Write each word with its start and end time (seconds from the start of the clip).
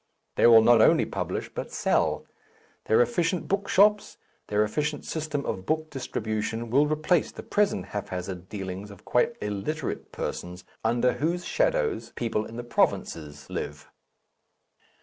They 0.35 0.47
will 0.47 0.63
not 0.63 0.81
only 0.81 1.05
publish, 1.05 1.49
but 1.53 1.71
sell; 1.71 2.25
their 2.85 3.01
efficient 3.03 3.47
book 3.47 3.69
shops, 3.69 4.17
their 4.47 4.63
efficient 4.63 5.05
system 5.05 5.45
of 5.45 5.67
book 5.67 5.91
distribution 5.91 6.71
will 6.71 6.87
replace 6.87 7.31
the 7.31 7.43
present 7.43 7.85
haphazard 7.89 8.49
dealings 8.49 8.89
of 8.89 9.05
quite 9.05 9.35
illiterate 9.43 10.11
persons 10.11 10.63
under 10.83 11.13
whose 11.13 11.45
shadows 11.45 12.13
people 12.15 12.45
in 12.45 12.57
the 12.57 12.63
provinces 12.63 13.47
live. 13.47 13.91